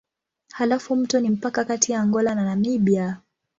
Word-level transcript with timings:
Halafu 0.51 0.95
mto 0.95 1.19
ni 1.19 1.29
mpaka 1.29 1.65
kati 1.65 1.91
ya 1.91 2.01
Angola 2.01 2.35
na 2.35 2.43
Namibia. 2.45 3.17